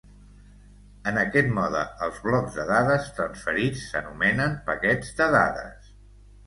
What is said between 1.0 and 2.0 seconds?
En aquest mode